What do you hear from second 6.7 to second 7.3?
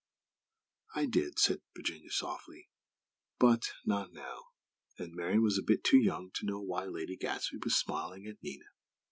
Lady